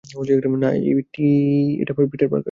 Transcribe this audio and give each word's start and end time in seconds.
না, 0.03 0.69
এটা 1.81 1.93
Peter 2.11 2.27
Parker. 2.27 2.39